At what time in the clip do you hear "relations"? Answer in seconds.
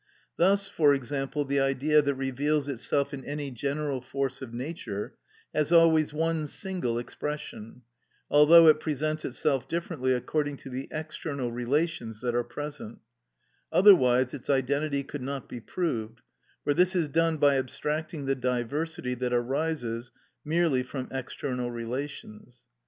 11.51-12.19, 21.69-22.65